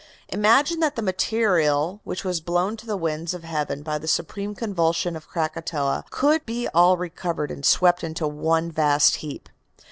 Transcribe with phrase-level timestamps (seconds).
[0.29, 4.55] Imagine that the material which was blown to the winds of heaven by the supreme
[4.55, 9.47] convulsion of Krakatoa could be all recovered and swept into one vast heap.